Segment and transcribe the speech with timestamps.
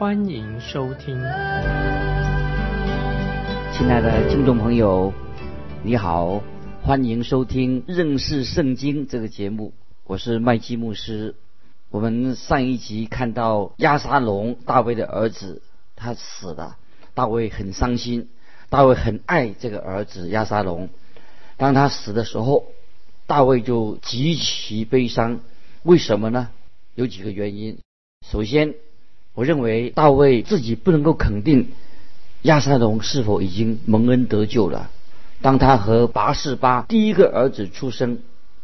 [0.00, 1.14] 欢迎收听。
[3.70, 5.12] 亲爱的听众朋友，
[5.82, 6.42] 你好，
[6.82, 11.34] 欢迎收听认识圣经这个节目，我是麦基牧师。
[11.90, 15.60] 我们上一集看到亚沙龙大卫的儿子
[15.96, 16.78] 他死了，
[17.12, 18.30] 大卫很伤心，
[18.70, 20.88] 大卫很爱这个儿子亚沙龙。
[21.58, 22.64] 当他死的时候，
[23.26, 25.40] 大卫就极其悲伤。
[25.82, 26.48] 为什么呢？
[26.94, 27.76] 有几个原因。
[28.26, 28.74] 首先，
[29.34, 31.68] 我认为大卫自己不能够肯定
[32.42, 34.90] 亚沙龙是否已经蒙恩得救了。
[35.40, 38.18] 当他和拔示巴第一个儿子出生，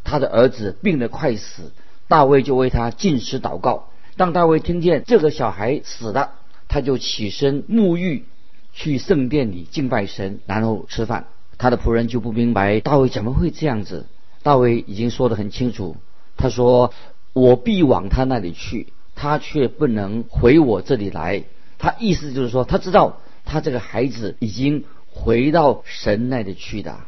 [0.04, 1.72] 他的儿子病得快死。
[2.08, 3.88] 大卫就为他进食祷告。
[4.16, 6.30] 当大卫听见这个小孩死了，
[6.68, 8.24] 他就起身沐浴，
[8.72, 11.26] 去圣殿里敬拜神，然后吃饭。
[11.58, 14.06] 他的仆人就不明白大卫怎么会这样子。
[14.42, 15.96] 大卫已经说得很清楚，
[16.36, 16.92] 他说
[17.32, 21.42] ：“我必往他那里去，他却不能回我这里来。”
[21.78, 27.00] 他意思就是说，他知道他这个孩子已经回到神那里去的。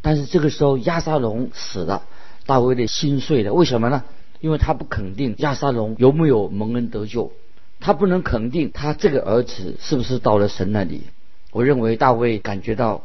[0.00, 2.04] 但是这个时候亚沙龙死了，
[2.46, 3.52] 大卫的心碎了。
[3.52, 4.04] 为什么呢？
[4.40, 7.32] 因为他不肯定亚沙龙有没有蒙恩得救，
[7.80, 11.04] 他不能肯定他这个儿子是不是到了神那里。
[11.52, 13.04] 我认为大卫感觉到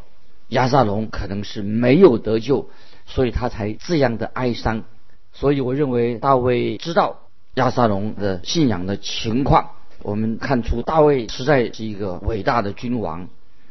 [0.49, 2.69] 亚沙龙可能是没有得救，
[3.05, 4.83] 所以他才这样的哀伤。
[5.31, 7.21] 所以我认为大卫知道
[7.55, 9.71] 亚沙龙的信仰的情况。
[10.01, 13.29] 我们看出大卫实在是一个伟大的君王，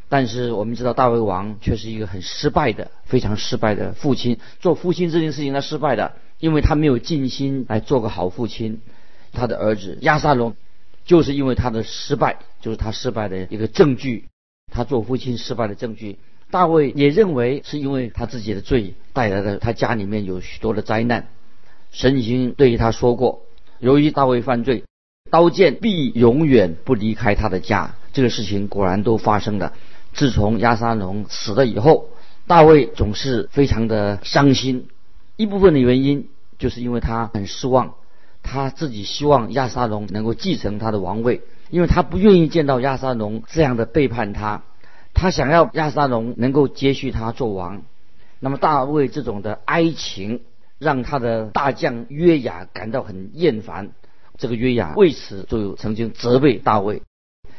[0.08, 4.38] 但是我们知道大卫王却是一个很失败的、非常失败的父亲。
[4.60, 6.12] 做父亲这件事情他失败的。
[6.40, 8.80] 因为他没有尽心来做个好父亲，
[9.30, 10.54] 他的儿子亚沙龙，
[11.04, 14.24] 就是因为他的失败，就是他失败的一个证据，
[14.72, 16.18] 他做父亲失败的证据。
[16.50, 21.28] 大卫也认为是因为他自己的罪带来的，他家里面有许多的灾难。
[21.90, 23.42] 神已经对于他说过，
[23.80, 24.84] 由于大卫犯罪，
[25.30, 27.94] 刀剑必永远不离开他的家。
[28.12, 29.72] 这个事情果然都发生了。
[30.12, 32.08] 自从亚沙龙死了以后，
[32.46, 34.88] 大卫总是非常的伤心。
[35.36, 37.94] 一部分的原因就是因为他很失望，
[38.42, 41.40] 他自己希望亚沙龙能够继承他的王位，
[41.70, 44.62] 因为他不愿意见到亚沙龙这样的背叛他，
[45.14, 47.82] 他想要亚沙龙能够接续他做王。
[48.40, 50.40] 那么大卫这种的哀情
[50.80, 53.92] 让他的大将约雅感到很厌烦，
[54.36, 57.02] 这个约雅为此就曾经责备大卫。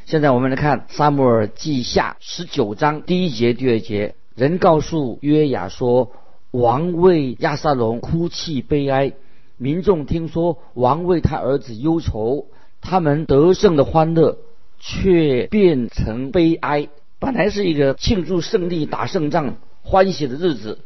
[0.05, 6.11] 现在我们来看撒母耳记下十九章第一节、第二节，人告诉约雅说。
[6.51, 9.13] 王为亚沙龙哭泣悲哀，
[9.55, 12.47] 民众听说王为他儿子忧愁，
[12.81, 14.37] 他们得胜的欢乐
[14.77, 16.89] 却变成悲哀。
[17.19, 20.79] 本来是一个庆祝胜利、打胜仗、欢喜的日子，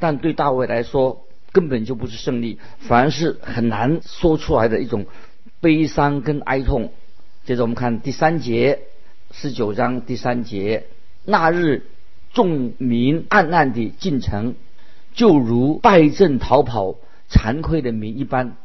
[0.00, 1.23] 但对大卫来说
[1.54, 5.06] 根本就不是胜利，反而是很难说出来的一种
[5.60, 6.92] 悲伤跟哀痛。
[7.46, 8.80] 接着我们看第三节，
[9.30, 10.86] 十九章第三节，
[11.24, 11.86] 那日
[12.32, 14.56] 众民暗暗地进城。
[15.14, 16.96] 就如败阵逃跑、
[17.30, 18.56] 惭愧的民一般，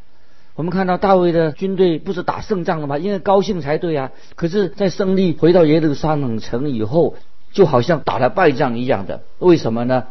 [0.55, 2.97] 我们看到大卫的军队不是打胜仗了吗？
[2.97, 4.11] 应该高兴才对啊！
[4.35, 7.17] 可是，在胜利回到耶路撒冷城以后，
[7.51, 9.21] 就好像打了败仗一样的。
[9.37, 10.07] 为什么呢？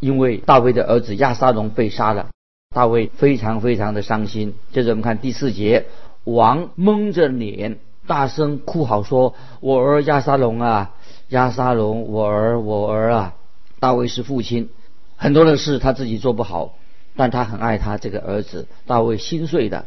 [0.00, 2.30] 因为大卫的儿子亚沙龙被杀了，
[2.74, 4.54] 大卫非常非常的伤心。
[4.72, 5.86] 接着我们看第四节，
[6.24, 10.94] 王蒙着脸大声哭嚎说：“我儿亚沙龙啊，
[11.28, 13.34] 亚沙龙，我儿，我儿啊！”
[13.78, 14.70] 大卫是父亲。
[15.16, 16.74] 很多的事他自己做不好，
[17.14, 19.84] 但他很爱他这个儿子大卫心碎的。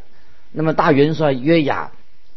[0.51, 1.91] 那么大元帅约雅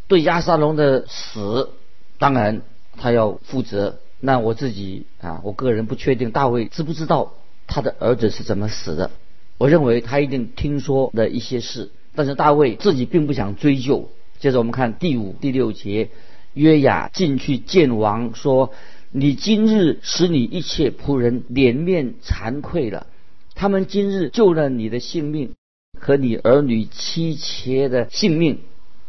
[0.09, 1.71] 对亚沙龙的死，
[2.19, 2.63] 当然
[2.97, 3.99] 他要负责。
[4.19, 7.35] 那我自己啊，我个人不确定大卫知不知道
[7.67, 9.11] 他的儿子是怎么死的。
[9.59, 14.11] 我认为他一定听说的一些事，但是大卫自己并不想追究。
[14.39, 16.11] 接着我们看第五、第六节，
[16.55, 18.73] 约雅进去见王说。
[19.13, 23.07] 你今日使你一切仆人脸面惭愧了，
[23.55, 25.55] 他们今日救了你的性命
[25.99, 28.59] 和你儿女妻妾的性命，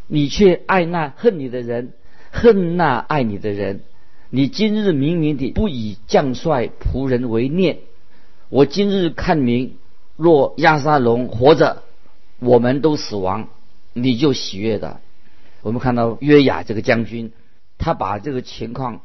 [0.07, 1.91] 你却爱那恨你的人，
[2.31, 3.81] 恨那爱你的人。
[4.29, 7.79] 你今日明明的不以将帅仆人为念，
[8.49, 9.77] 我今日看明，
[10.15, 11.83] 若亚沙龙活着，
[12.39, 13.49] 我们都死亡，
[13.93, 15.01] 你就喜悦的。
[15.61, 17.33] 我们看到约雅这个将军，
[17.77, 19.01] 他把这个情况。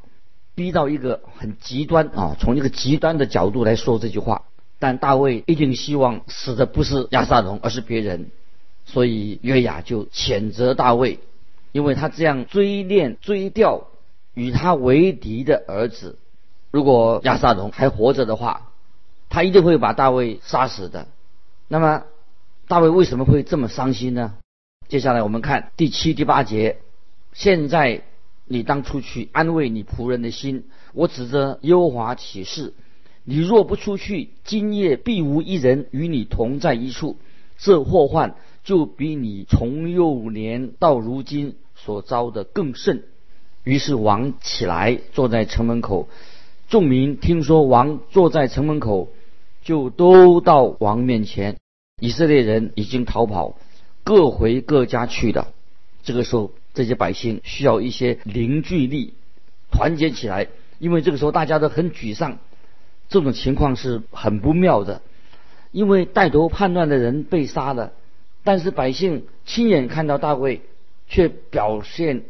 [0.55, 4.43] 逼到一个很极端啊，从一个极端的角度来说这句话。
[4.79, 8.31] 但大卫一定希望死的不是亚撒龙，而是别人，
[8.85, 11.21] 所以约雅就谴责大卫，
[11.73, 13.89] 因为他这样追恋追掉
[14.35, 16.19] 与他为敌的儿子。
[16.71, 18.72] 如果亚撒龙还活着的话，
[19.33, 21.09] 他一定会把大卫杀死的。
[21.67, 22.03] 那么
[22.69, 24.35] 大卫为什么会这么伤心呢？
[24.89, 26.77] 接下来我们看第七、第八节。
[27.33, 28.03] 现在
[28.45, 30.65] 你当出去安慰你仆人的心。
[30.93, 32.75] 我指着优华起誓。
[33.25, 37.17] 你若不出去，今夜必无一人与你同在一处，
[37.57, 38.35] 这祸患
[38.65, 43.05] 就比你从幼年到如今所遭的更甚。
[43.65, 46.11] 于是王起来，坐在城门口。
[46.69, 49.09] 众民听说王坐在城门口，
[49.63, 51.57] 就都到王面前。
[52.01, 53.57] 以色列人已经逃跑，
[54.03, 55.49] 各回各家去了。
[56.03, 59.15] 这个时候，这些百姓需要一些凝聚力，
[59.71, 60.49] 团结起来，
[60.81, 62.39] 因为这个时候大家都很沮丧。
[63.09, 65.03] 这种情况是很不妙的，
[65.71, 67.93] 因为带头叛乱的人被杀了，
[68.43, 70.63] 但是百姓亲眼看到大卫，
[71.09, 72.25] 却表现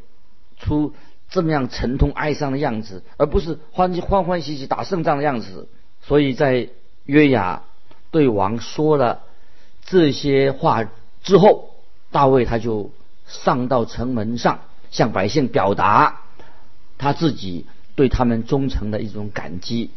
[0.59, 0.93] 出
[1.31, 5.69] 这么样沉痛哀伤的样子，而不是欢欢欢喜喜打胜仗的样子。
[6.03, 6.69] 所以在
[7.05, 7.65] 约雅
[8.11, 9.23] 对王说了
[9.85, 10.89] 这些话
[11.23, 11.71] 之后，
[12.11, 12.91] 大卫他就
[13.27, 14.61] 上到城门上，
[14.91, 16.23] 向百姓表达
[16.99, 17.67] 他自己
[17.97, 19.91] 对他们忠诚的一种感激。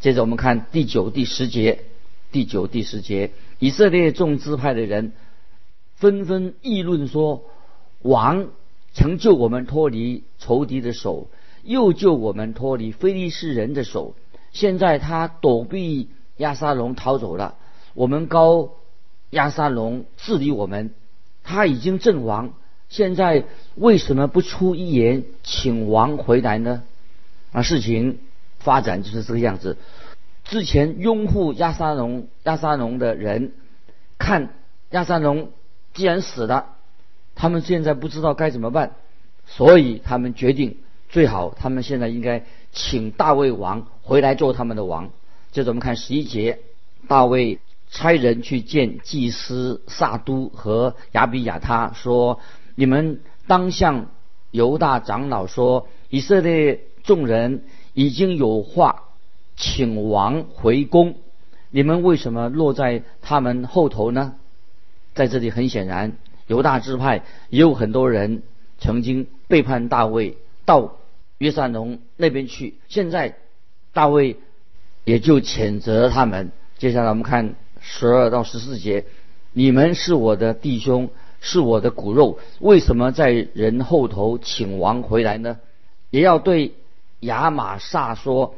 [0.00, 1.84] 接着我们看第九、第十节，
[2.32, 5.12] 第九、第十节，以色列众支派的人
[5.94, 7.44] 纷纷议论说
[8.02, 8.48] ：“王
[8.92, 11.28] 曾救我们脱离仇敌的手，
[11.62, 14.16] 又救我们脱离非利士人的手。
[14.50, 16.08] 现在他躲避
[16.42, 17.54] 亚沙龙逃走了，
[17.94, 18.70] 我们高
[19.30, 20.92] 亚沙龙治理我们，
[21.44, 22.54] 他已经阵亡。
[22.88, 23.44] 现在
[23.76, 26.82] 为什么不出一言，请王回来呢？
[27.52, 28.18] 啊，事情。”
[28.62, 29.76] 发展就是这个样子。
[30.44, 33.54] 之前拥护亚沙龙、亚沙龙的人，
[34.18, 34.50] 看
[34.90, 35.50] 亚沙龙
[35.94, 36.76] 既然死了，
[37.34, 38.92] 他们现在不知道该怎么办，
[39.46, 40.76] 所以他们决定
[41.08, 45.10] 最好他们现在应该请大卫王回来做他们的王。
[45.52, 46.58] 接着我们看十一节，
[47.06, 47.60] 大卫
[47.90, 52.40] 差人去见祭司萨都和亚比亚他，说
[52.74, 54.10] ：“你们当向
[54.50, 57.62] 犹大长老说，以色列众人。”
[57.94, 59.10] 已经有话
[59.54, 61.16] 请王回宫，
[61.68, 64.36] 你们为什么落在他们后头呢？
[65.12, 66.16] 在这里很显然，
[66.46, 68.44] 犹大支派也有很多人
[68.78, 70.96] 曾经背叛大卫，到
[71.36, 72.78] 约瑟龙那边去。
[72.88, 73.36] 现在
[73.92, 74.38] 大卫
[75.04, 76.52] 也就谴责他们。
[76.78, 79.04] 接下来我们看十二到十四节：
[79.52, 81.10] 你们是我的弟兄，
[81.40, 85.58] 是我的骨肉，为什么在人后头请王回来呢？
[86.10, 86.74] 也要对。
[87.22, 88.56] 亚玛撒说：“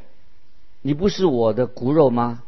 [0.81, 2.43] 你不是我的骨肉吗？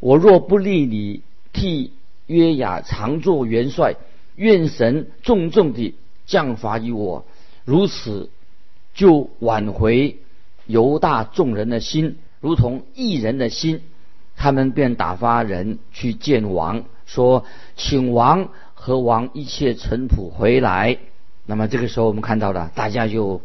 [0.00, 1.20] 我若不立你
[1.52, 1.92] 替
[2.26, 3.96] 约雅常做元帅，
[4.34, 5.94] 愿神重重地
[6.24, 7.26] 降罚于我，
[7.66, 8.30] 如此
[8.94, 10.16] 就挽回
[10.64, 13.80] 犹大众人的心，如同一人的心。
[14.36, 17.46] 他们便打发人去见王，说：
[17.76, 20.98] 请王和王一切臣仆回来。
[21.46, 23.40] 那么这个时候，我们看到了，大家就。”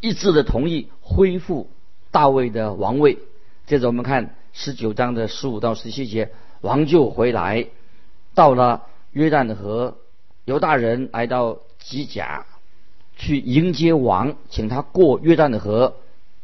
[0.00, 1.70] 一致的同意恢复
[2.10, 3.18] 大卫的王位。
[3.66, 7.66] 接着我们看十九章的十五到十七节，王就回来，
[8.34, 9.98] 到了约旦河，
[10.44, 12.46] 犹大人来到吉甲，
[13.16, 15.94] 去迎接王，请他过约旦河。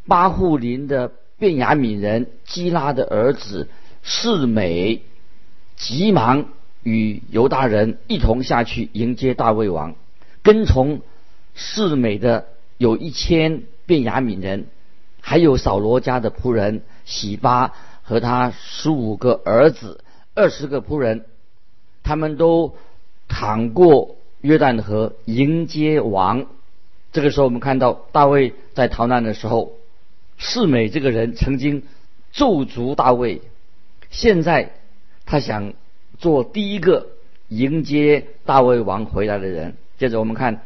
[0.06, 3.68] 巴户林的便雅悯人基拉的儿子
[4.02, 5.02] 世美，
[5.76, 6.46] 急忙
[6.82, 9.94] 与犹大人一同下去迎接大卫王，
[10.42, 11.00] 跟从
[11.54, 12.46] 世美的。
[12.80, 14.68] 有一千便雅悯人，
[15.20, 20.04] 还有扫罗家的仆人喜巴和他十五个儿子、
[20.36, 21.24] 二十个仆人，
[22.04, 22.76] 他们都
[23.26, 26.46] 淌过约旦河迎接王。
[27.10, 29.72] 这个时候，我们看到大卫在逃难的时候，
[30.38, 31.82] 世美这个人曾经
[32.32, 33.42] 咒诅大卫，
[34.08, 34.72] 现在
[35.26, 35.74] 他想
[36.18, 37.08] 做第一个
[37.48, 39.76] 迎接大卫王回来的人。
[39.98, 40.62] 接着我们看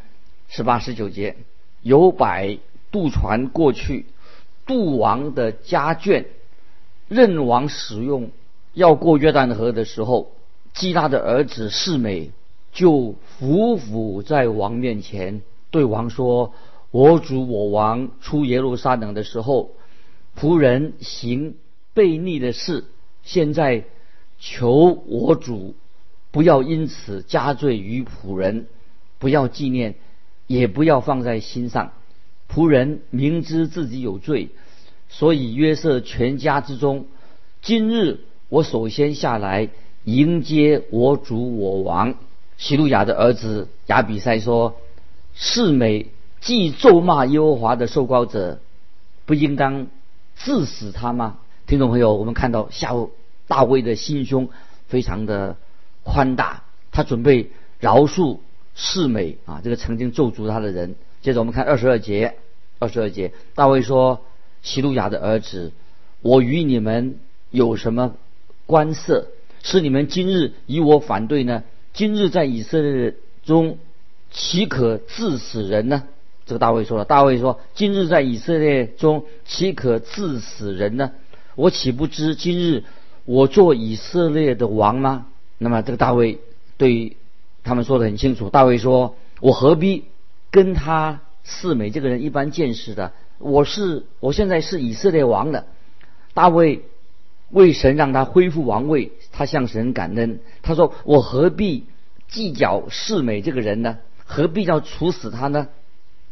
[0.48, 1.36] 十八、十九节。
[1.80, 2.58] 有百
[2.92, 4.06] 渡船过去，
[4.66, 6.26] 渡王的家眷
[7.08, 8.30] 任王使用。
[8.72, 10.30] 要过约旦河的时候，
[10.72, 12.30] 基拉的儿子世美
[12.72, 16.54] 就伏伏在王面前，对王说
[16.92, 19.72] ：“我主我王出耶路撒冷的时候，
[20.38, 21.56] 仆人行
[21.92, 22.84] 悖逆的事。
[23.24, 23.84] 现在
[24.38, 25.74] 求我主
[26.30, 28.66] 不要因此加罪于仆人，
[29.18, 29.96] 不要纪念。”
[30.48, 31.92] 也不要放在心上。
[32.52, 34.50] 仆人明知自己有罪，
[35.08, 37.06] 所以约瑟全家之中，
[37.62, 38.20] 今日
[38.50, 39.70] 我首先下来
[40.04, 42.16] 迎接我主我王。
[42.58, 44.76] 希路亚的儿子亚比塞说
[45.32, 46.08] ：“世美
[46.42, 48.58] 既咒骂耶和华的受膏者，
[49.26, 49.86] 不应当
[50.36, 52.90] 致死他吗？”听众朋友，我们看到下
[53.46, 54.50] 大卫的心胸
[54.88, 55.56] 非常的
[56.02, 58.38] 宽大，他准备饶恕
[58.74, 60.96] 世美啊，这个曾经咒诅他的人。
[61.22, 62.34] 接着我们看二十二节，
[62.80, 64.20] 二十二节，大卫说
[64.62, 65.70] ：“希路亚的儿子，
[66.20, 67.20] 我与你们
[67.50, 68.16] 有什么
[68.66, 69.28] 关涉？
[69.62, 71.62] 是你们今日与我反对呢？”
[71.94, 73.78] 今日在以色列中，
[74.32, 76.02] 岂可致死人呢？
[76.52, 77.06] 这个大卫说了。
[77.06, 81.12] 大卫说：“今日在以色列中，岂可致死人呢？
[81.54, 82.84] 我岂不知今日
[83.24, 86.40] 我做以色列的王吗？”那么这个大卫
[86.76, 87.16] 对
[87.64, 88.50] 他们说的很清楚。
[88.50, 90.04] 大卫说：“我何必
[90.50, 93.12] 跟他四美这个人一般见识的？
[93.38, 95.64] 我是我现在是以色列王的。”
[96.34, 96.82] 大卫。
[97.48, 100.40] 为神让他恢复王位，他向神感恩。
[100.62, 101.84] 他说：“我何必
[102.26, 103.98] 计较四美这个人呢？
[104.24, 105.68] 何必要处死他呢？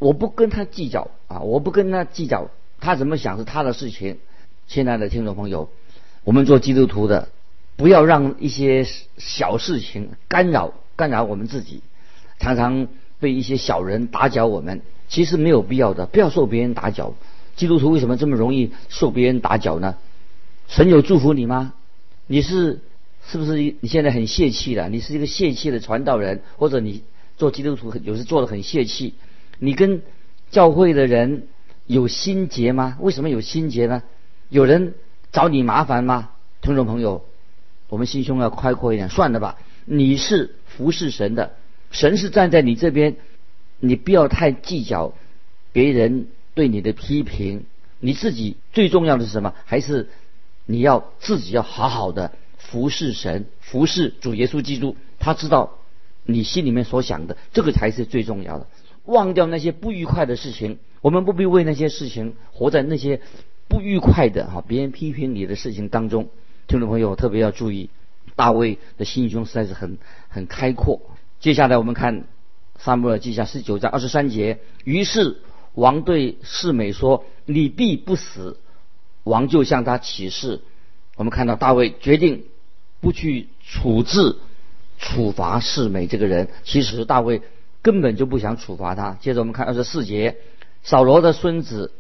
[0.00, 1.40] 我不跟他计较啊！
[1.40, 4.19] 我不跟他计较，他怎么想是他的事情。”
[4.66, 5.69] 亲爱的听众朋友，
[6.25, 7.28] 我们做基督徒的，
[7.76, 8.87] 不要让一些
[9.19, 11.83] 小事情干扰干扰我们自己，
[12.38, 12.88] 常常
[13.19, 17.12] 被一些小人打搅我们，其实没有必要的，不要受别人打搅。
[17.57, 19.97] 基督徒为什么这么容易受别人打搅呢？
[20.66, 21.75] 神有祝福你吗？
[22.26, 22.80] 你是
[23.26, 24.88] 是不是你现在很泄气的？
[24.88, 27.02] 你是一个泄气的传道人，或者你
[27.37, 29.14] 做基督徒有时做的很泄气？
[29.60, 30.02] 你跟
[30.50, 31.46] 教会的人
[31.86, 32.96] 有心结吗？
[32.98, 34.02] 为什么有心结呢？
[34.48, 34.94] 有人
[35.30, 36.30] 找你麻烦吗？
[36.62, 37.24] 听众朋友，
[37.88, 39.58] 我们心胸要开阔一点，算了吧。
[39.84, 41.52] 你是服侍神的，
[41.90, 43.16] 神是站在你这边，
[43.78, 45.12] 你不要太计较
[45.72, 47.64] 别人对你的批评。
[48.00, 49.54] 你自己最重要的是什么？
[49.66, 50.08] 还是？
[50.66, 54.96] 你要自己要好好的服侍神，服侍主耶稣基督。
[55.18, 55.78] 他知道
[56.24, 58.66] 你心里面所想的，这个才是最重要的。
[59.10, 63.20] 忘掉那些不愉快的事情，我们不必为那些事情活在那些
[63.68, 66.28] 不愉快的哈别人批评你的事情当中。
[66.68, 67.90] 听众朋友特别要注意，
[68.36, 69.98] 大卫的心胸实在是很
[70.28, 71.00] 很开阔。
[71.40, 72.24] 接下来我们看
[72.78, 74.60] 撒母耳记下十九章二十三节。
[74.84, 75.38] 于是
[75.74, 78.58] 王对世美说：“你必不死。”
[79.24, 80.60] 王就向他起誓，
[81.16, 82.44] 我们看到大卫决定
[83.00, 84.36] 不去处置、
[84.98, 86.48] 处罚世美这个人。
[86.62, 87.42] 其实大卫
[87.82, 89.18] 根本就不想处罚他。
[89.20, 90.37] 接着我们看二十四节，
[90.82, 91.92] 扫罗的孙子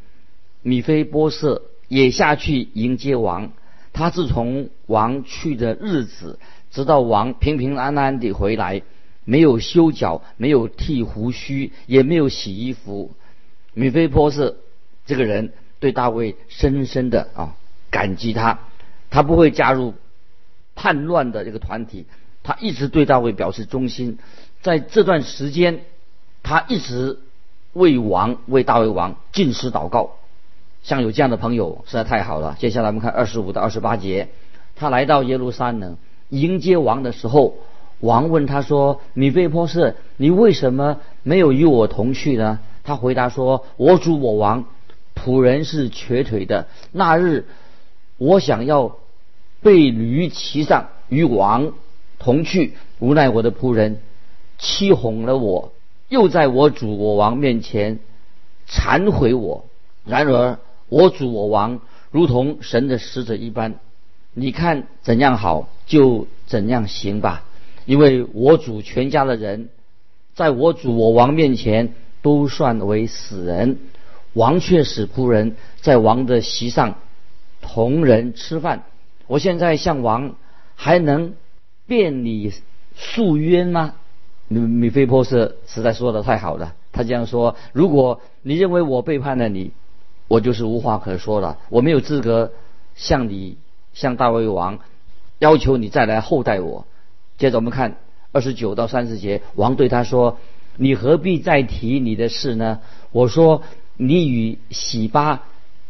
[0.62, 3.52] 米菲波设也下去迎接王。
[3.92, 6.38] 他自从王去的日子，
[6.70, 8.82] 直到王平平安安地回来，
[9.24, 13.14] 没有修脚，没有剃胡须，也没有洗衣服。
[13.74, 14.56] 米菲波设
[15.06, 15.52] 这个人。
[15.80, 17.56] 对大卫深深的啊
[17.90, 18.58] 感激他，
[19.08, 19.94] 他不会加入
[20.74, 22.04] 叛乱的这个团体，
[22.42, 24.18] 他一直对大卫表示忠心。
[24.62, 25.80] 在这段时间，
[26.42, 27.18] 他一直
[27.72, 30.12] 为王为大卫王进食祷告。
[30.82, 32.56] 像有这样的朋友实在太好了。
[32.58, 34.28] 接下来我们看二十五到二十八节，
[34.76, 35.96] 他来到耶路撒冷
[36.30, 37.54] 迎接王的时候，
[38.00, 44.64] 王问他说：“米菲波士，你为什么没有与我同去呢？”他回答说：“我主我王。”
[45.14, 46.66] 仆人是瘸腿的。
[46.92, 47.46] 那日，
[48.16, 48.96] 我想要
[49.60, 51.74] 被驴骑上与王
[52.18, 54.00] 同去，无奈我的仆人
[54.60, 55.72] 欺哄了我，
[56.08, 57.98] 又在我主我王面前
[58.68, 59.64] 忏悔我。
[60.04, 63.80] 然而我主我王如同神的使者一般，
[64.34, 67.44] 你看怎样好就怎样行吧，
[67.86, 69.70] 因为我主全家的人，
[70.34, 73.78] 在我主我王面前都算为死人。
[74.32, 76.94] 王却使仆人在王的席上
[77.60, 78.84] 同人吃饭。
[79.26, 80.36] 我现在向王
[80.76, 81.34] 还能
[81.86, 82.52] 辩理
[82.94, 83.94] 诉冤吗？
[84.50, 86.74] 米米菲波斯实在说的太好了。
[86.92, 89.70] 他这样说：如果你认为我背叛了你，
[90.28, 91.56] 我就是无话可说了。
[91.68, 92.52] 我没有资格
[92.94, 93.56] 向你
[93.94, 94.80] 向大卫王
[95.38, 96.86] 要求你再来厚待我。
[97.38, 97.96] 接着我们看
[98.32, 100.38] 二十九到三十节，王对他说：
[100.76, 102.80] 你何必再提你的事呢？
[103.12, 103.62] 我说。
[104.02, 105.42] 你与喜巴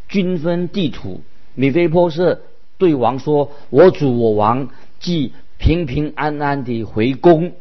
[0.09, 1.21] 均分地土。
[1.55, 2.41] 米菲波设
[2.77, 4.67] 对王说：“我主我王
[4.99, 7.53] 既平平安安地回宫，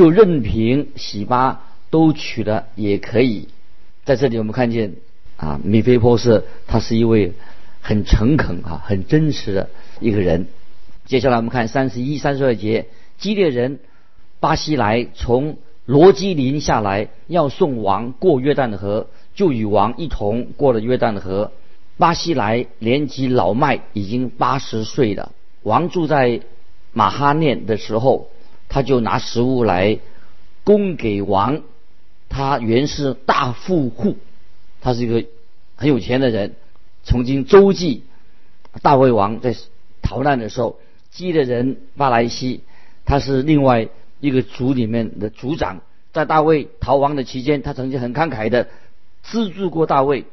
[0.00, 3.48] 就任凭喜巴都娶了也可以。”
[4.06, 4.94] 在这里，我们看见
[5.36, 7.34] 啊，米菲波设他是一位
[7.82, 9.68] 很诚恳啊、很真实的
[10.00, 10.46] 一个人。
[11.04, 12.86] 接下来，我们看三十一、三十二节，
[13.18, 13.78] 基列人
[14.40, 19.06] 巴西来从罗基林下来，要送王过约旦河。
[19.34, 21.52] 就与王一同过了约旦河，
[21.98, 25.32] 巴西莱年纪老迈，已经八十岁了。
[25.62, 26.40] 王住在
[26.94, 28.30] 马哈念的时候，
[28.70, 29.98] 他就拿食物来
[30.64, 31.60] 供给王。
[32.30, 34.16] 他原是大富户，
[34.80, 35.28] 他是一个
[35.76, 36.54] 很有钱的人。
[37.02, 38.04] 曾经周记
[38.82, 39.56] 大卫王在
[40.00, 40.78] 逃难的时候，
[41.10, 42.62] 记的人巴莱西，
[43.04, 43.88] 他是另外
[44.20, 45.80] 一个族里面的族长。
[46.12, 48.68] 在大卫逃亡的期间，他曾经很慷慨的
[49.22, 50.24] 资助过大卫。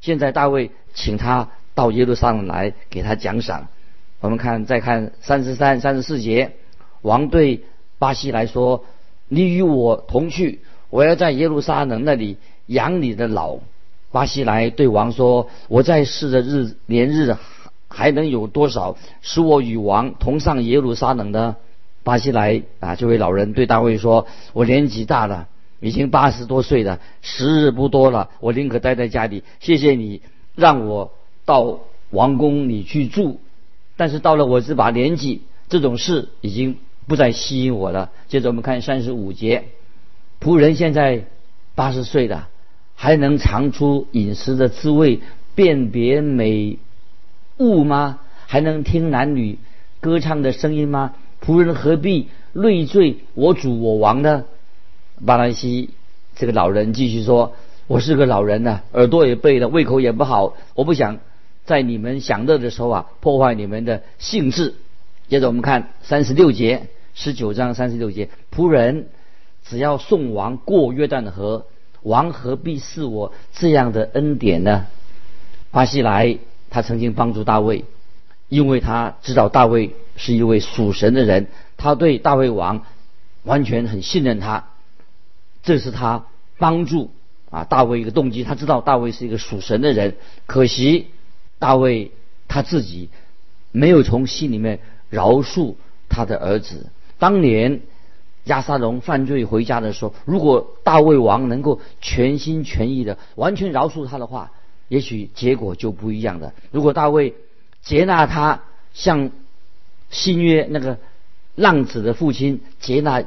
[0.00, 3.66] 现在大卫请他到耶路撒冷来给他奖赏。
[4.20, 6.52] 我们看，再看三十三、三十四节，
[7.02, 7.64] 王对
[8.00, 8.84] 巴西来说
[9.28, 13.58] ：“你与我同去，我要在耶路撒冷那里养你的老。”
[14.10, 17.36] 巴西来对王说：“我在世的日年日
[17.88, 21.56] 还能有多少，使我与王同上耶路撒冷呢？”
[22.02, 25.46] 巴西来啊，这位老人对大卫说：“我年纪大了，
[25.80, 29.44] 已经八十多岁了，时日不多了，我宁可待在家里。
[29.60, 30.22] 谢谢你
[30.56, 31.12] 让我
[31.44, 33.38] 到王宫里去住，
[33.98, 36.78] 但是到了我这把年纪，这种事已经
[37.10, 39.64] 不再吸引我了。”接着我们看三十五节，
[40.40, 41.24] 仆人现在
[41.74, 42.46] 八十岁了，
[42.94, 45.18] 还能尝出饮食的滋味，
[45.56, 46.78] 辨别美
[47.56, 48.20] 物吗？
[48.46, 49.58] 还能听男女
[50.00, 51.14] 歌唱的声音吗？
[51.44, 54.44] 仆人何必累赘我主我王呢？
[55.26, 55.90] 巴兰西
[56.36, 57.54] 这个老人继续说
[57.88, 61.18] ：“我是个老人呢，耳朵也背了，胃口也不好，我不想
[61.64, 64.74] 在你们享乐的时候啊，破坏你们的兴致。”
[65.28, 69.08] 接着我们看三十六节，十九章三十六节，仆人
[69.64, 71.66] 只要送王过约旦河，
[72.02, 74.86] 王何必赐我这样的恩典呢？
[75.70, 76.38] 巴西来，
[76.70, 77.84] 他曾经帮助大卫。
[78.48, 82.84] 因为他知道大卫是一位属神的人，他对大卫王
[83.44, 84.70] 完全很信任他，
[85.62, 86.26] 这是他
[86.58, 87.12] 帮助
[87.48, 88.42] 啊大卫一个动机。
[88.42, 91.06] 他知道大卫是一个属神的人，可惜
[91.60, 92.10] 大卫
[92.48, 93.08] 他自己
[93.70, 95.76] 没有从心里面饶恕
[96.08, 96.86] 他的儿子。
[97.20, 97.82] 当年
[98.44, 104.50] 亚撒龙犯罪回家的时候，如果大卫王能够全心全意的完全饶恕他的话，
[104.88, 106.52] 也许结果就不一样的。
[106.72, 107.34] 如果大卫，
[107.82, 109.30] 接纳他，像
[110.10, 110.98] 新约那个
[111.54, 113.22] 浪子的父亲接纳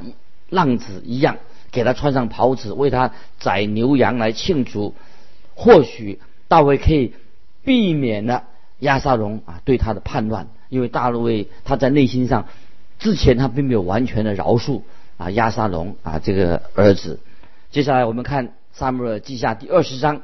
[0.50, 1.38] 浪子一样，
[1.70, 4.94] 给他穿上袍子，为他宰牛羊来庆祝。
[5.54, 7.14] 或许大卫可以
[7.62, 8.42] 避免了
[8.80, 12.48] 亚撒龙啊对他的叛乱，因为大卫他在内心上
[12.98, 14.82] 之前他并没有完全的饶恕
[15.16, 17.20] 啊亚撒龙啊这个儿子。
[17.70, 20.22] 接下来我们看撒母耳记下第二十章，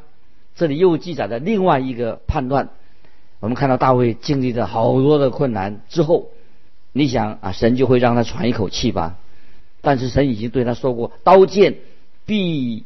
[0.56, 2.68] 这里又记载了另外一个判断。
[3.40, 6.28] 我们看到大卫经历了好多的困难之后，
[6.92, 9.16] 你想啊，神就会让他喘一口气吧？
[9.80, 11.76] 但是神已经对他说过，刀剑
[12.26, 12.84] 必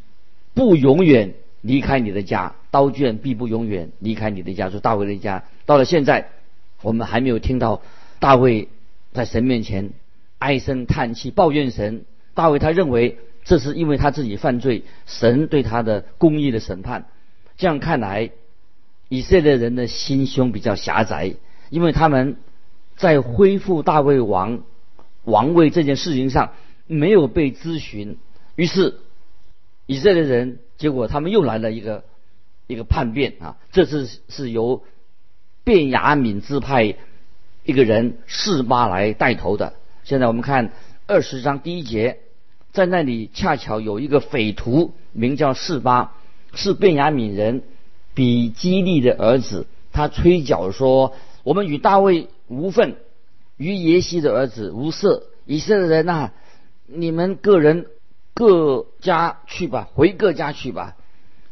[0.55, 5.42] 不永远离开你的家，刀剑必不永远离开你的家，说大卫的家。
[5.66, 6.29] 到了现在，
[6.83, 7.83] 我们还没有听到
[8.20, 8.68] 大卫
[9.14, 9.92] 在神面前
[10.38, 12.05] 唉声叹气抱怨神。
[12.35, 17.07] 大卫他认为这是因为他自己犯罪，神对他的公义的审判。
[17.57, 18.31] 这样看来。
[19.11, 21.35] 以色列人的心胸比较狭窄，
[21.68, 22.38] 因为他们
[22.96, 24.62] 在恢复大卫王
[25.24, 26.55] 王位这件事情上
[26.87, 28.16] 没有被咨询，
[28.57, 28.98] 于是
[29.87, 32.05] 以色列人结果他们又来了一个
[32.66, 33.59] 一个叛变啊！
[33.70, 34.83] 这次是由
[35.64, 36.96] 便雅敏支派
[37.64, 39.72] 一个人示巴来带头的。
[40.05, 40.72] 现在我们看
[41.07, 42.18] 二十章第一节，
[42.72, 46.12] 在那里恰巧有一个匪徒，名叫示巴，
[46.53, 47.62] 是便雅敏人。
[48.12, 52.94] 比基利的儿子，他吹角说：“我们与大卫无份，
[53.57, 55.24] 与耶西的儿子无涉。
[55.46, 56.31] 以色列人呐，
[56.87, 57.87] 你们个人
[58.33, 60.94] 各家去吧，回各家去吧。”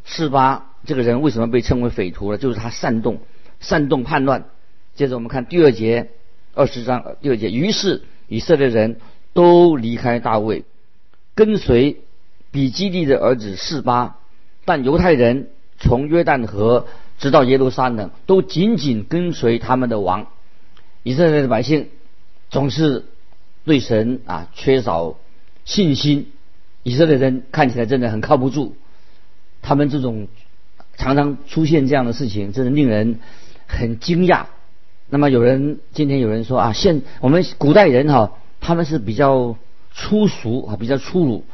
[0.05, 2.38] 示巴这个人为什么被称为匪徒呢？
[2.38, 3.18] 就是他煽动、
[3.59, 4.44] 煽动叛乱。
[4.95, 6.11] 接着我们看第二节
[6.55, 9.01] 二十章第二节，于是以色列人
[9.33, 10.65] 都离开大卫，
[11.35, 11.99] 跟随
[12.51, 14.19] 比基利的儿子示巴，
[14.65, 15.49] 但犹太人。
[15.85, 16.87] 从约旦河
[17.19, 20.29] 直到耶路撒冷，都紧紧跟随他们的王。
[21.03, 21.89] 以色列的百姓
[22.51, 23.05] 总是
[23.65, 25.19] 对神啊缺少
[25.65, 26.31] 信心。
[26.85, 28.77] 以色列人看起来真的很靠不住。
[29.61, 30.29] 他们这种
[30.97, 33.19] 常常出现这样的事情，真的令人
[33.67, 34.45] 很惊讶。
[35.12, 39.57] 那么有人今天有人说啊，现我们古代人哈，他们是比较
[39.92, 41.44] 粗俗啊，比较粗鲁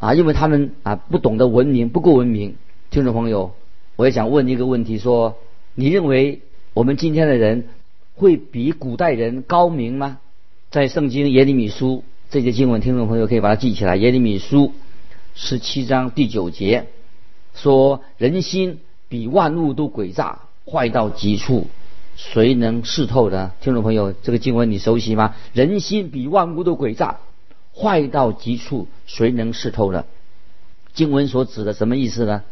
[0.00, 2.56] 啊，因为他们啊不懂得文明，不够文明。
[2.90, 3.52] 听众朋友，
[3.94, 5.36] 我也想问一个问题：说，
[5.76, 6.40] 你认为
[6.74, 7.68] 我们今天的人
[8.16, 10.18] 会比古代人高明吗？
[10.72, 13.94] 在圣经耶利米书这节经文，听众朋友可以把它记起来。
[13.94, 14.72] 耶利米书
[15.36, 16.88] 十七章第九节
[17.54, 21.68] 说：“人心比万物都诡诈，坏到极处，
[22.20, 23.52] 谁能视透呢？
[23.62, 25.34] 听众朋友，这个经文你熟悉吗？
[25.54, 27.18] 人心比万物都诡诈，
[27.74, 30.04] 坏到极处，谁能视透呢？
[30.92, 32.42] 经文所指的什么意思呢？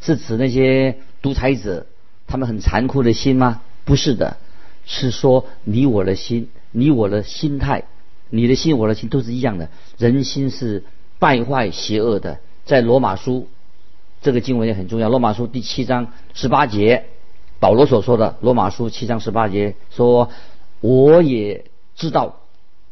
[0.00, 1.86] 是指那些独裁者，
[2.26, 3.60] 他们很残酷的心吗？
[3.84, 4.38] 不是的，
[4.86, 7.84] 是说你我的心，你我的心态，
[8.30, 9.68] 你的心我的心都是一样的。
[9.98, 10.84] 人心是
[11.18, 13.46] 败坏邪恶的，在罗马书
[14.22, 15.10] 这个经文也很重要。
[15.10, 17.04] 罗马书第七章十八节，
[17.62, 20.30] 保罗所说的罗马书七章十八节说
[20.82, 22.40] ：“我也知道，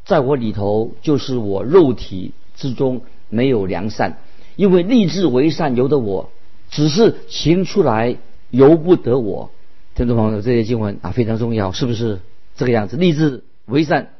[0.05, 4.19] 在我里头就是我肉体之中没有良善，
[4.55, 6.31] 因为立志为善由得我。”
[6.71, 8.17] 只是行出来
[8.51, 9.51] 由不得我，
[9.97, 12.21] 听众朋友，这些经文啊非常重要，是不是
[12.55, 12.97] 这个样子？
[12.97, 14.11] 立志为善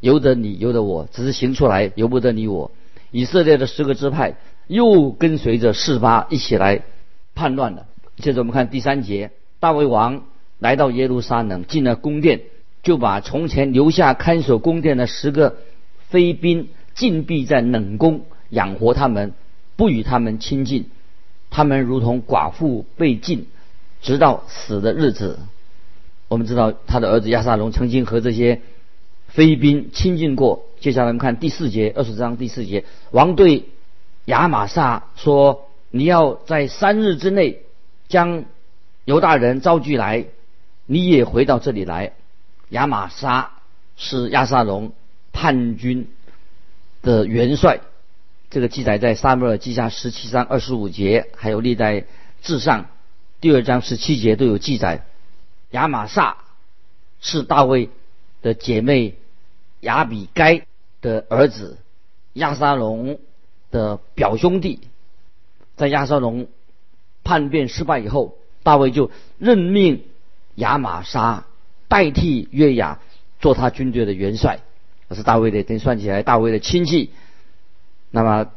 [0.00, 2.70] 由得你由得我，只是行出来由不得你我。
[3.10, 4.36] 以色列的十个支派
[4.68, 6.82] 又跟随着示巴一起来
[7.34, 7.84] 叛乱了。
[8.16, 10.24] 接着我们看第三节，大卫王
[10.58, 12.42] 来到耶路撒冷，进了宫殿，
[12.82, 15.56] 就把从前留下看守宫殿的十个
[16.08, 19.32] 妃嫔禁闭在冷宫，养活他们，
[19.76, 20.90] 不与他们亲近。
[21.50, 23.46] 他们如同寡妇被禁，
[24.02, 25.38] 直到死的日子。
[26.28, 28.60] 我们知道他的儿子亚撒龙曾经和这些
[29.28, 30.64] 妃嫔亲近过。
[30.78, 33.64] 接下来我们看第四节，二十章第四节，王对
[34.26, 37.62] 亚玛撒说：“你要在三日之内
[38.08, 38.44] 将
[39.08, 40.26] 犹大人召聚来，
[40.84, 42.12] 你也回到这里来。”
[42.68, 43.52] 亚玛撒
[43.96, 44.92] 是亚撒龙
[45.32, 46.10] 叛军
[47.00, 47.80] 的元帅。
[48.50, 52.04] 这个记载在撒母耳记下十七章二十五节，还有历代
[52.42, 52.90] 至上
[53.40, 55.06] 第二章十七节都有记载。
[55.70, 56.36] 亚玛撒
[57.22, 57.88] 是大卫
[58.42, 59.14] 的姐妹
[59.80, 60.66] 亚比该
[61.00, 61.78] 的儿子，
[62.34, 63.18] 亚沙龙
[63.70, 64.80] 的表兄弟。
[65.76, 66.46] 在亚沙龙
[67.24, 68.36] 叛变失败以后，
[68.68, 70.02] 大卫就任命
[70.56, 71.46] 亚玛莎
[71.88, 72.98] 代替约雅
[73.40, 74.60] 做他军队的元帅。
[75.08, 77.08] 这是大卫的，等算起来，大卫的亲戚。
[78.10, 78.50] 那么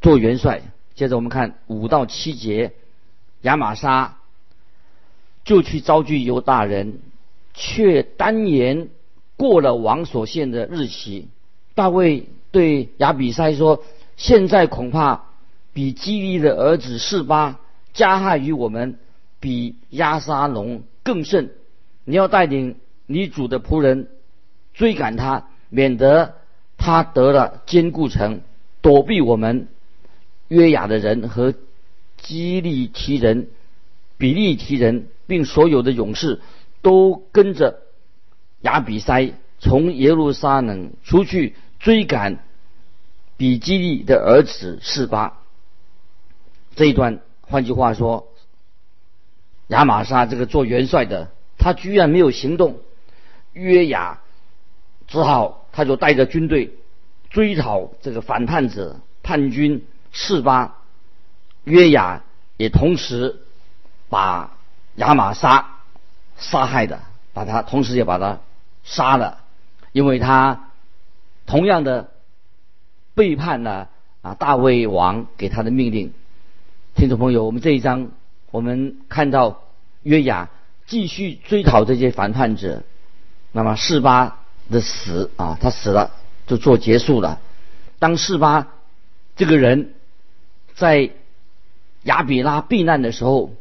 [0.00, 0.62] 做元帅，
[0.94, 2.72] 接着我们看五到七节，
[3.42, 4.16] 亚玛莎
[5.44, 7.00] 就去招聚犹大人，
[7.52, 8.88] 却单言
[9.36, 11.28] 过了王所限的日期。
[11.74, 13.84] 大卫对亚比塞说
[14.16, 15.24] ：“现在恐怕
[15.74, 17.60] 比基利的儿子示巴
[17.92, 18.98] 加害于我们，
[19.42, 21.50] 比亚沙龙更甚。
[22.04, 24.08] 你要带领你主的仆人
[24.72, 26.36] 追赶他，免得
[26.78, 28.40] 他得了坚固城。”
[28.82, 29.68] 躲避我们
[30.48, 31.54] 约雅的人和
[32.16, 33.46] 基利提人、
[34.18, 36.40] 比利提人，并所有的勇士
[36.82, 37.78] 都跟着
[38.62, 42.42] 亚比塞从耶路撒冷出去追赶
[43.36, 45.38] 比基利的儿子示巴。
[46.74, 48.31] 这一段，换句话说，
[49.68, 52.80] 亚玛莎这个做元帅的，他居然没有行动，
[53.52, 54.20] 约雅
[55.08, 56.76] 只好他就带着军队。
[57.30, 60.76] 追讨这个反叛者叛军示巴
[61.64, 62.22] 约雅
[62.58, 63.40] 也同时
[64.10, 64.52] 把
[64.96, 65.78] 亚玛莎
[66.36, 67.00] 杀害的，
[67.32, 68.40] 把他同时也把他
[68.84, 69.38] 杀了，
[69.92, 70.68] 因为他
[71.46, 72.10] 同样的
[73.14, 73.88] 背叛了
[74.20, 76.12] 啊大卫王给他的命令。
[76.94, 78.10] 听众朋友，我们这一章
[78.52, 79.64] 我们看到
[80.04, 80.50] 约雅
[80.86, 82.84] 继续追讨这些反叛者，
[83.50, 86.12] 那么示巴的死啊，他死了。
[86.44, 87.40] 就做结束了。
[88.00, 88.74] 当示巴
[89.36, 89.94] 这个人
[90.74, 91.10] 在
[92.02, 93.54] 亚比拉避难的时候，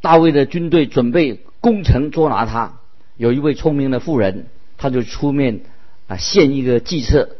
[0.00, 2.78] 大卫的军队准备攻城捉拿他。
[3.16, 4.46] 有一位聪明的妇人，
[4.78, 5.62] 他就出面
[6.06, 7.30] 啊献一个计策。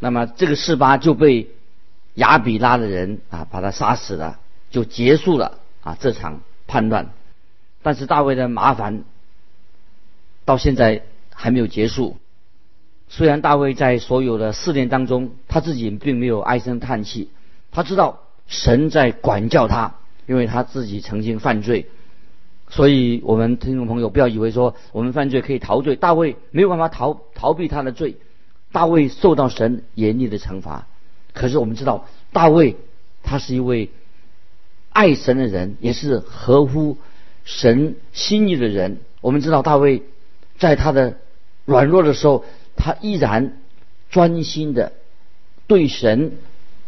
[0.00, 1.48] 那么这个示巴就被
[2.14, 4.40] 亚比拉的人啊把他杀死了，
[4.72, 7.10] 就结束了啊这场叛乱。
[7.82, 9.04] 但是大卫的麻烦
[10.44, 11.02] 到现在
[11.34, 12.16] 还没有结束。
[13.08, 17.28] 虽然大卫在所有的试炼当中，他自己并没有唉声叹气，
[17.70, 21.88] 他知道神在管教他，因为他自己曾经犯罪。
[22.70, 28.16] 所以，我们听众朋友不要以为说我们犯罪可以逃罪，大卫没有办法逃逃避他的罪，
[28.72, 30.86] 大卫受到神严厉的惩罚。
[31.34, 32.76] 可是我们知道，大卫
[33.22, 33.90] 他是一位
[34.92, 36.98] 爱神的人，也是合乎
[37.44, 38.98] 神心意的人。
[39.20, 40.02] 我们知道，大卫
[40.58, 41.16] 在他的
[41.64, 42.44] 软弱的时候。
[42.74, 43.58] 他依然
[44.10, 44.94] 专心的
[45.66, 46.32] 对神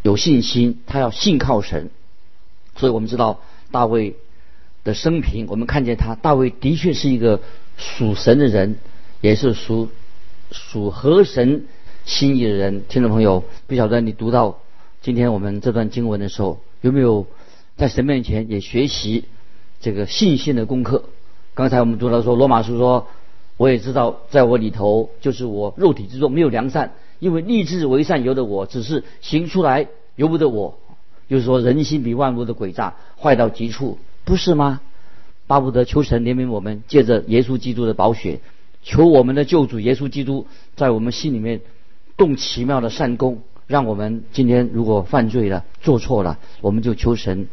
[0.01, 1.91] 有信心，他要信靠神。
[2.75, 3.39] 所以我们知道
[3.71, 4.15] 大卫
[4.83, 7.39] 的生平，我们看见他，大卫的确是一个
[7.77, 8.77] 属神的人，
[9.21, 9.89] 也是属
[10.51, 11.65] 属合神
[12.03, 12.83] 心意的人。
[12.89, 14.59] 听众朋友，不晓得你读到
[15.03, 17.27] 今天我们这段经文的时候，有没有
[17.77, 19.25] 在神面前也学习
[19.81, 21.03] 这个信心的功课？
[21.53, 23.07] 刚才我们读到说，罗马书说，
[23.57, 30.77] 我也知道，在我里头就是我肉体之中没有良善，因为立志为善由得我，只是行出来由不得我。
[31.27, 34.79] 就是说，人心比万物的诡诈，坏到极处，不是吗？
[35.47, 38.39] 巴不得求神怜悯我们，借着耶稣基督的宝血，
[38.83, 41.61] 求我们的救主耶稣基督在我们心里面
[42.15, 47.47] 动奇妙的善功，让我们今天如果犯罪了、做错了，我们就求神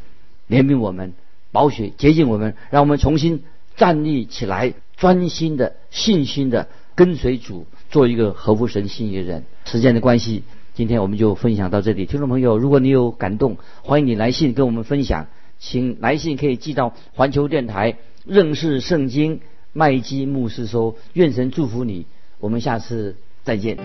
[0.53, 1.15] 怜悯我们，
[1.51, 3.43] 宝血洁净我们，让我们重新。
[3.75, 9.45] 站立起来，专心的、信心的跟随主，做一个合乎神心意的人。
[9.65, 10.43] 时间的关系，
[10.75, 12.05] 今天我们就分享到这里。
[12.05, 19.41] 听众朋友，如果你有感动，欢迎你来信跟我们分享，请来信可以寄到环球电台认识圣经
[19.73, 20.97] 麦基牧师收。
[21.15, 22.05] 愿神祝福你，
[22.41, 23.79] 我们下次再见。